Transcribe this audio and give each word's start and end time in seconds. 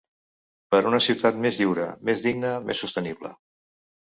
Per 0.75 0.79
una 0.91 1.01
ciutat 1.07 1.37
més 1.43 1.59
lliure, 1.59 1.85
més 2.11 2.25
digne, 2.29 2.55
més 2.71 2.83
sostenible. 2.87 3.33